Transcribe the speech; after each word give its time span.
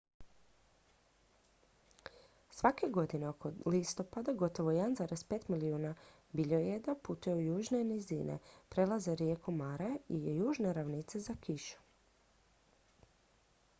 svake 2.59 2.87
godine 2.93 3.27
oko 3.31 3.51
listopada 3.73 4.33
gotovo 4.43 4.71
1,5 4.77 5.45
milijuna 5.55 5.91
biljojeda 6.31 6.95
putuje 7.03 7.35
u 7.35 7.41
južne 7.41 7.83
nizine 7.91 8.37
prelaze 8.69 9.15
rijeku 9.15 9.51
mara 9.59 9.91
i 10.07 10.25
južne 10.37 10.73
ravnice 10.81 11.19
za 11.29 11.37
kišom 11.41 13.13